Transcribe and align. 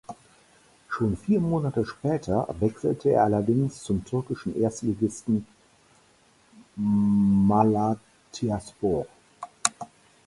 Schon 0.89 1.15
vier 1.15 1.39
Monate 1.39 1.85
später 1.85 2.47
wechselte 2.59 3.09
er 3.11 3.23
allerdings 3.25 3.83
zum 3.83 4.03
türkischen 4.03 4.59
Erstligisten 4.59 5.45
Malatyaspor. 6.75 9.05